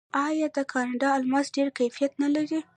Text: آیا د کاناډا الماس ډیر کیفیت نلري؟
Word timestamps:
آیا 0.25 0.47
د 0.55 0.59
کاناډا 0.71 1.09
الماس 1.17 1.47
ډیر 1.55 1.67
کیفیت 1.79 2.11
نلري؟ 2.21 2.59